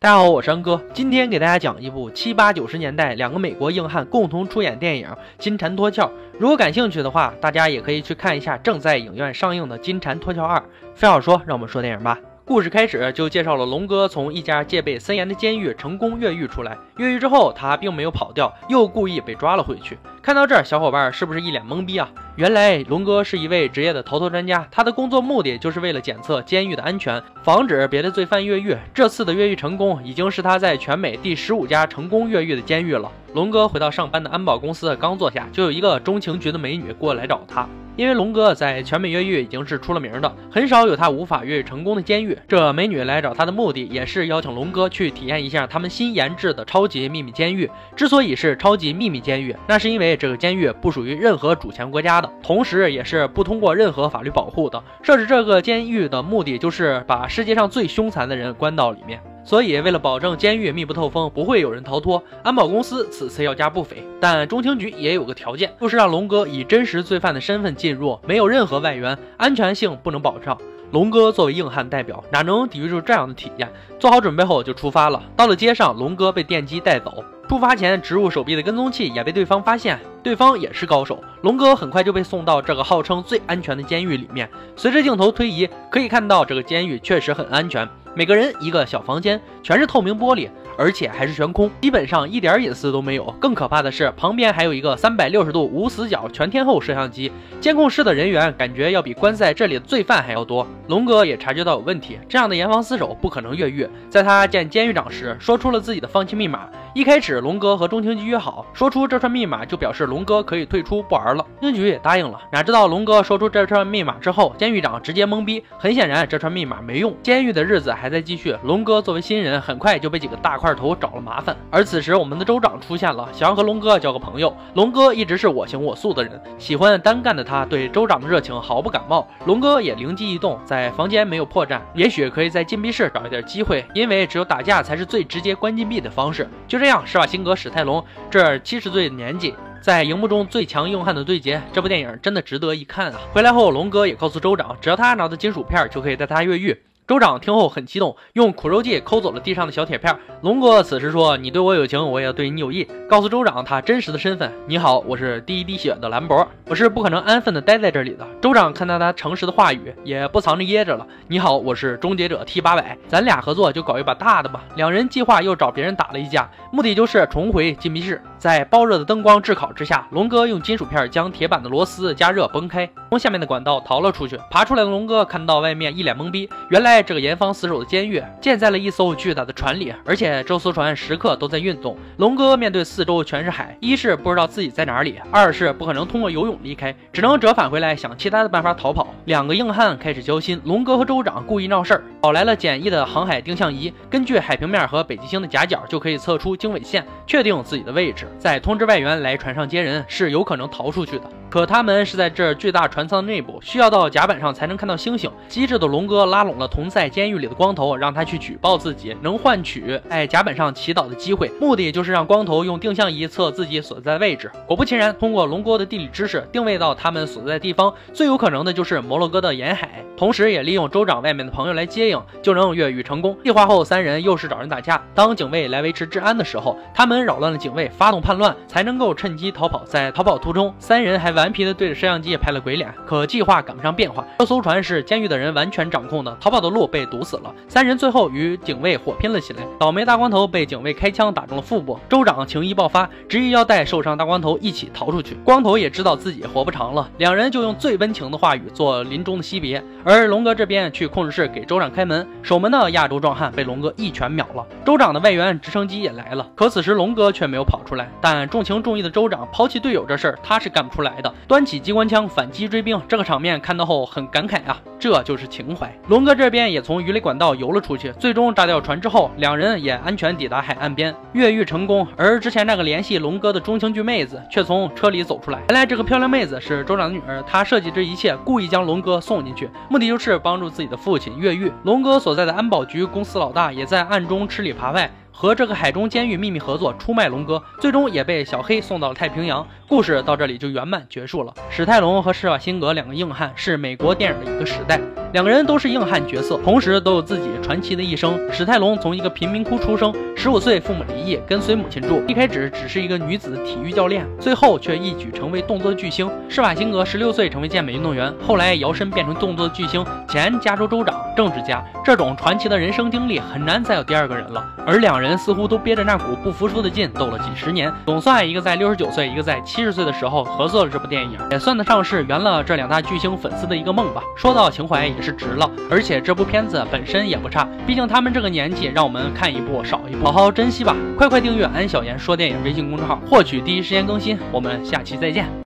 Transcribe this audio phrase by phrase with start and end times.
[0.00, 5.06] 大家好，我是安哥，今天给大家讲一部七八九十年代两个美国硬汉共同出演电影
[5.38, 6.02] 《金蝉脱壳》。
[6.40, 10.58] 如果感兴趣的话，大家也可以去看一下正在影院上映的《金蝉脱壳二》。
[10.96, 12.18] 废话说，让我们说电影吧。
[12.48, 16.78] 故事开始就介绍了龙哥从一家戒备森严的监狱成功越狱出来。
[16.96, 19.98] 越狱之后，他并没有跑掉，又故意被抓了回去。
[20.22, 22.08] 看到这儿，小伙伴是不是一脸懵逼啊？
[22.36, 28.76] 原来龙哥是一位职业的逃脱专家，他的工作目的就是为了检测监狱的安全，防止别的罪犯越狱。
[28.94, 33.10] 这次的越狱成功，已经是他在全美第十五家成功越狱的监狱了。
[33.34, 37.68] 龙哥回到上班的安保公司，刚坐下，就有一个中情局的美女过来找他。
[37.96, 42.36] 因为龙哥在全美越狱已经是出了名的，很少有他无法越狱成功的监狱。
[42.46, 47.70] 这美女来找他的目的，也是邀请龙哥去体验一下他们新研制的超级秘密监狱。
[47.96, 54.82] 之所以是超级秘密监狱，那是因为这个监狱不属于任何主权国家的，同时也是不通过任何法律保护的。
[55.02, 59.20] 设置这个监狱的目的，就是把世界上最凶残的人关到里面。
[59.46, 64.04] 所以，为了保证监狱密不透风，不会有人逃脱，安保公司此次要价不菲。
[64.20, 70.58] 但中情局也有个条件，就是让龙哥以真实罪犯的身份进入，没有任何外援，安全性不能保障。
[70.90, 73.70] 龙哥作为硬汉代表，哪能抵御住这样的体验？
[74.00, 75.22] 做好准备后就出发了。
[75.36, 77.24] 到了街上，龙哥被电击带走。
[77.48, 81.22] 出发前植入手臂的跟踪器也被对方发现，对方也是高手。
[81.42, 84.50] 龙哥很快就被送到这个号称最安全的监狱里面。
[84.74, 87.88] 随着镜头推移，可以看到这个监狱确实很安全。
[88.16, 93.24] 每个人一个小房间，全是透明玻璃，而且还是悬空，基本上一点隐私都没有。
[93.40, 100.66] 更可怕的是，旁边还有一个三百六十度无死角全天候摄像机，监控室的人员感觉要比关在这里的罪犯还要多。
[100.88, 103.88] 龙哥也察觉到有问题，这样的严防死守不可能越狱。
[104.08, 106.68] 在他见监狱长时，说出了自己的放弃密码。
[106.94, 111.46] 一开始，龙哥和中情局约好，说出这串密码就表示龙哥可以退出不玩了。
[111.60, 112.40] 中情局也答应了。
[112.50, 115.62] 哪知道龙哥说出这串密码之后，监狱长直接懵逼。
[115.78, 117.14] 很显然，这串密码没用。
[117.22, 118.56] 监狱的日子还在继续。
[118.62, 121.54] 龙哥作为新人，很快就被几个大块二头找了麻烦。
[121.70, 124.56] 而此时，我们的州长出现了，想要和龙哥交个朋友。
[124.74, 129.28] 龙哥一直是我行我素的人，喜欢单干的他，对州长的热情毫不感冒。
[129.44, 136.48] 龙哥也灵机一动，在房间没有破绽，也许可以在禁闭室找一点机会，因为只有打架才是最直接关禁闭的方式。
[136.66, 136.76] 就。
[136.78, 143.18] 这样，施瓦辛格、史泰龙这七十岁的年纪，在荧幕中最强硬汉的对决，这部电影真的值得一看啊！
[143.32, 146.78] 回来后，龙哥也告诉州长，只要他拿到金属片，就可以带他越狱。
[147.06, 150.18] 州长听后很激动，用苦肉计抠走了地上的小铁片。
[150.40, 168.20] 龙哥此时说：“你对我有情，我也要对你有意。”告诉州长他真实的身份：“你好，我是第一滴血的兰博，我是不可能安分的待在这里的。”州长看到他诚实的话语，也不藏着掖着了：“你好，我是终结者 T 八百，咱俩合作就搞一把大的吧。”两人计划又找别人打了一架，目的就是重回禁闭室。
[168.36, 174.38] 在爆热的灯光炙烤之下，龙哥用金属片将铁板的螺丝加热崩开，从下面的管道逃了出去。
[174.50, 181.94] 爬出来的龙哥看到外面一脸懵逼，原来在这个严防死守的监狱建在了一艘巨大的船里，而且这艘船时刻都在运动。
[182.16, 189.14] 龙哥面对四周全是海，一是不知道自己在哪里，二是不可能通过游泳离开，只能折返回来想其他的办法逃跑。
[189.26, 198.26] 两个硬汉开始交心，龙哥和州长故意闹事儿，找来了简易的航海定向仪，根据海平面和北极星的夹角就可以测出经纬线，确定自己的位置。
[198.38, 201.30] 再通知外援来船上接人，是有可能逃出去的。
[201.56, 205.30] 可他们是在这巨大船舱内部，需要到甲板上才能看到星星。
[205.48, 211.50] 机智的龙哥拉拢了同在监狱里的光头，让他去举报自己，能换取在甲板上祈祷的机会。
[211.58, 214.52] 目的就是让光头用定向仪测自己所在位置。
[214.66, 220.04] 果不其然，通过龙哥的地理知识定位到他们所在地方，最有可能的就是摩洛哥的沿海。
[220.14, 223.34] 同时，也利用州长外面的朋友来接应，就能越狱成功。
[223.42, 225.02] 计划后，三人又是找人打架。
[225.14, 229.82] 当警卫来维持治安的时候，他们扰乱了警卫，发动叛乱，才能够趁机逃跑。
[229.86, 232.92] 在逃跑途中，三人还顽皮的对着摄像机也拍了鬼脸。
[233.06, 237.54] 可计划赶不上变化，这艘船是监狱的人完全掌控的，逃跑的路被堵死了。
[237.68, 241.96] 三人最后与警卫火拼了起来，倒霉大光头被警卫开枪打中了腹部。
[242.08, 245.36] 州长情谊爆发，执意要带受伤大光头一起逃出去。
[245.44, 249.80] 光头也知道自己活不长了，两人就用最温情的话语做临终的惜别。
[250.02, 254.66] 而龙哥这边去控制室给州长开门，守门的亚洲壮汉被龙哥一拳秒了。
[254.84, 258.10] 州长的外援直升机也来了，可此时龙哥却没有跑出来。
[258.20, 263.00] 但重情重义的州长抛弃队友这事儿他是干不出来的，端起机关枪反击追兵。
[263.08, 265.92] 这个场面看到后很感慨啊，这就是情怀。
[266.08, 272.06] 龙哥这边也从鱼雷管道游了出去，最终炸掉船之后，两人也安全抵达海岸边，越狱成功。
[272.16, 279.68] 而之前那个联系龙哥的中情局妹子却从车里走出来，原来这个漂亮妹子是州长的女儿，她设计这一切，故意将龙哥送进去。
[279.88, 281.70] 目的就是帮助自己的父亲越狱。
[281.84, 285.10] 龙哥所在的安保局公司老大也在暗中吃里扒外。
[285.38, 289.66] 和这个海中监狱秘密合作，出卖龙哥，最终也被小黑送到了太平洋。
[289.86, 291.52] 故事到这里就圆满结束了。
[291.68, 294.98] 史泰龙和施瓦辛格两个硬汉是美国电影的一个时代，
[295.34, 298.50] 两个人都是硬汉角色，同时都有自己传奇的一生。
[298.50, 306.30] 史泰龙从一个贫民窟出生，十五岁父母离异，跟随母亲住，一开始只是一个女子体育教练，最后却一举成为动作巨星。
[306.48, 314.64] 施瓦辛格十六岁成为健美运动员，后来摇身变成动作巨星，前加州州长、政治家，这种传奇的人生经历很难再有第二个人了。
[314.84, 324.22] 而两人人似乎都憋着那股不服输的劲，斗了几十年，总算一个在六十九岁，一个在七十岁的时候合作了这部电影，也算得上是圆了这两大巨星粉丝的一个梦吧。
[324.36, 330.94] 说到情怀也是值了，而且这部片子本身也不差，毕竟他们这个年纪，让我们看一部少一部，好好珍惜吧。
[331.18, 334.38] 快快订阅安小言说电影微信公众号，获取第一时间更新。
[334.52, 335.56] 我们下期再见。